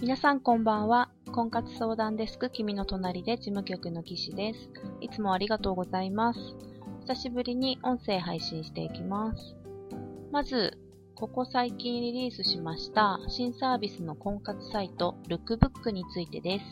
[0.00, 1.10] 皆さんこんばんは。
[1.30, 4.70] 婚活相談デスク君の隣で事務局の岸です。
[5.02, 6.40] いつもありがとうございます。
[7.02, 9.54] 久しぶりに音声配信していきます。
[10.32, 10.78] まず、
[11.14, 16.64] ここ最近リリースしました新サービスの婚活サイト、ルックブックについてです。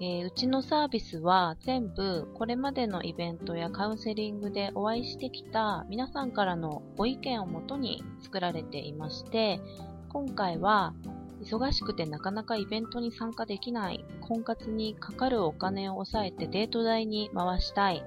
[0.00, 9.60] えー、うちのサービスは全部これまでのイベントやカウンセリングでお会いしてきた皆さんからのご意見をもとに作られていまして、
[10.08, 10.94] 今回は
[11.42, 18.04] 忙しくてなかなかイベントに参加できない、婚活にかかるお金を抑えてデート代に回したい、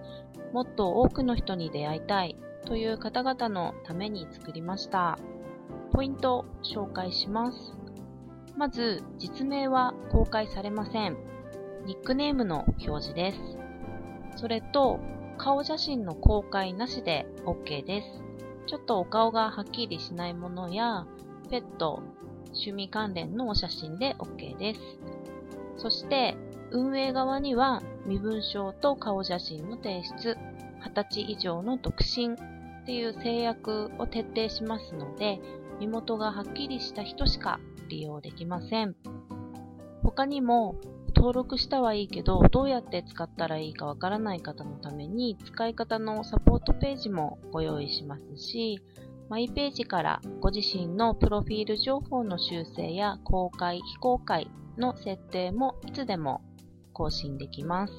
[0.53, 5.19] もっと多くの人に出会いたいという方々のために作りました。
[5.91, 7.73] ポイントを紹介します。
[8.55, 11.17] まず、実名は公開されません。
[11.85, 13.39] ニックネームの表示です。
[14.37, 14.99] それと、
[15.37, 18.07] 顔写真の公開なしで OK です。
[18.67, 21.05] ちょっとお顔がはっきりしないものや、
[21.49, 22.01] ペット、
[22.55, 24.79] 趣味関連のお写真で OK です。
[25.77, 26.35] そして、
[26.71, 30.37] 運営側には身分証と顔写真の提出、
[30.81, 35.39] 20歳以上の独身っていう制約を徹底しますので、
[35.79, 38.95] 身元がはっきりした人しか利用できません。
[40.03, 40.75] 他にも
[41.15, 48.81] 登録したはいいけど、どうやって使ったらいいかわからない方のために、使い方のサポートページもご用意しますし、
[49.27, 56.41] マイページからご自身のプロフィール情報の修正や公開、非公開の設定もいつでも
[56.93, 57.93] 更新できます。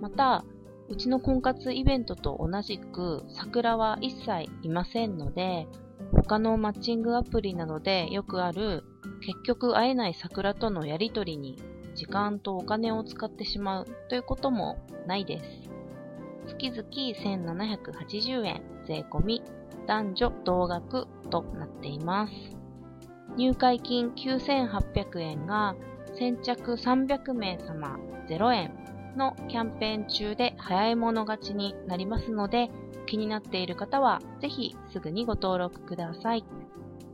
[0.00, 0.44] また、
[0.88, 5.68] うちの婚活イベントと同じく桜は一切いませんので、
[6.12, 8.84] 他のマッチングアプリなどでよくある
[9.20, 11.56] 結局会えない桜とのやりとりに
[11.94, 15.44] 時間とお金を使ってしまうということもないです。
[16.48, 19.42] 月々1780円税込み
[19.86, 22.32] 男女同額となっています。
[23.36, 25.74] 入会金9800円が
[26.18, 28.72] 先着300名様0円
[29.16, 32.70] のキャンペーン中で早い者勝ちになりますので
[33.06, 36.44] 気になっている方はぜひすぐにご登録ください。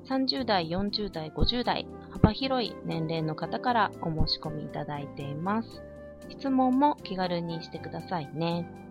[0.08, 5.82] 30代、40代、50代、幅広い年齢の方からお申し込みいただいています。
[6.28, 8.81] 質問も気軽にしてくださいね。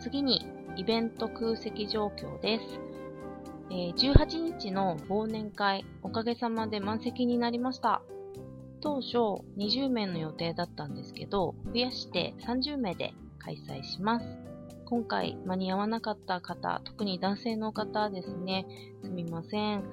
[0.00, 0.46] 次に、
[0.76, 2.80] イベント空席状況です。
[3.70, 8.02] えー、18日の忘年会、おかげさまで満席になりました。
[8.80, 14.26] 当初20名の予定だったんですけど、増やして30名で開催します。
[14.84, 18.66] 今回間に合わなかった方、特に男性の方ですね、
[19.02, 19.84] すみません。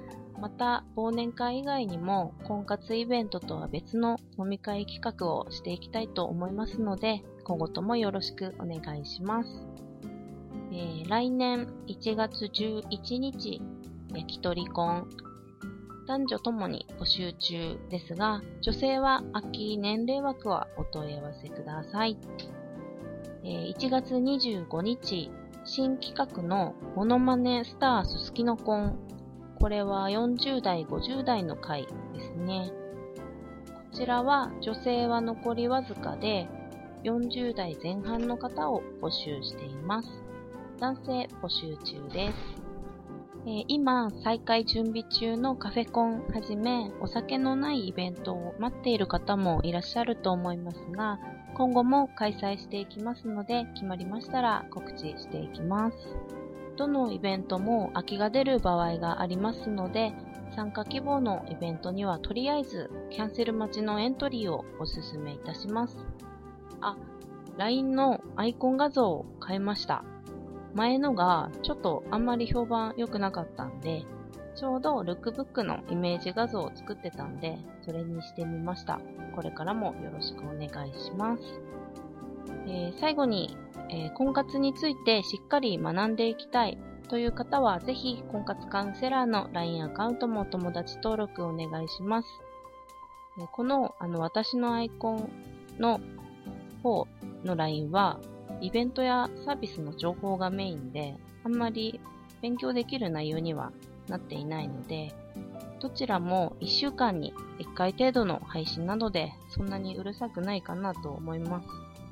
[0.42, 9.68] また、忘年会以外にも、婚活イベントとは別の飲み会企画をしていきたいと思いますので、今後ともよろしくお願いします。
[10.74, 13.62] えー、来年1月11日、
[14.14, 15.06] 焼き鳥婚、
[16.08, 22.18] 男女ともに募集中ですが、女性は秋年齢枠はお問い合わせください。
[23.44, 25.30] えー、1月25日、
[25.66, 28.98] 新企画のモノマネスターすすきの婚。
[29.60, 31.84] これは40代、50代の回
[32.14, 32.72] ですね。
[33.92, 36.48] こちらは女性は残りわずかで
[37.04, 40.10] 40代前半の方を募集しています。
[40.82, 42.38] 男性募集中です。
[43.46, 51.20] えー、今、再開準備中のカフェコンはじめ、お酒のないイベントを待っている方もいらっしゃると思いますが、
[51.54, 55.98] 今後も開催していきますので、決まりましたら告知していきます。
[56.78, 60.14] どのイベントも空きが出る場合がありますので、
[60.56, 66.04] 参加希望のイベントにはとりあえずキャンセル待ちのエントリーをお勧めいたします。
[66.82, 66.98] あ、
[67.58, 70.04] LINE のアイコン画像を変えました。
[70.74, 74.06] 前のがちょっとあんまり評判良くなかったんで、
[74.56, 79.00] ちょうどルックブックのイメージ画像を作ってたんで、それにしてみました。
[79.36, 81.44] これからもよろしくお願いします。
[82.68, 83.58] えー、最後に、
[83.90, 86.78] えー、婚活についてしっかり学んでいきたい
[87.10, 92.28] という方は、ぜひ婚活カウンセラーの LINE アカウントも友達登録お願いします。
[93.52, 95.30] この、あの、私のアイコン
[95.80, 96.00] の
[96.84, 97.08] 方
[97.44, 98.20] の LINE は、
[98.62, 102.00] イベントやサービスの情報がメインで、あんまり
[102.42, 103.72] 勉強できる内容には
[104.08, 105.14] なっていないので、
[105.80, 111.68] どちらも1週間に1回程度の配信なので、そんなにうるさくないかなと思います。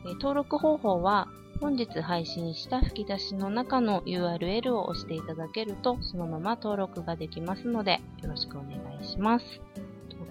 [0.05, 1.27] え登録方法は、
[1.61, 9.61] 本日配信した吹き出しの中の URL を押していただけると、そのまま登録ができますので、よろしくお願いします。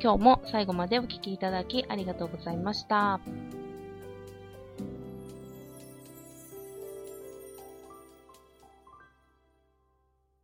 [0.01, 3.21] 今日も最後までお聴きいただきありがとうございました。